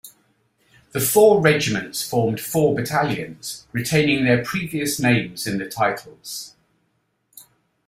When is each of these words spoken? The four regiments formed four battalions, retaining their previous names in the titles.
The 0.93 0.99
four 0.99 1.43
regiments 1.43 2.01
formed 2.01 2.41
four 2.41 2.73
battalions, 2.75 3.67
retaining 3.71 4.25
their 4.25 4.43
previous 4.43 4.99
names 4.99 5.45
in 5.45 5.59
the 5.59 5.69
titles. 5.69 6.55